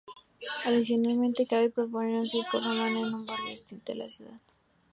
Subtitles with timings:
[0.67, 4.39] Adicionalmente, cabe suponer un circo romano en un barrio distinto de la ciudad.